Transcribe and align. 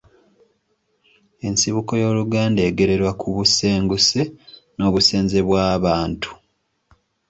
Ensibuko 1.47 1.91
y’Oluganda 2.01 2.59
egererwa 2.69 3.11
ku 3.19 3.27
busenguse 3.35 4.19
n’obusenze 4.77 5.37
bwa 5.47 5.65
Babantu 5.69 6.31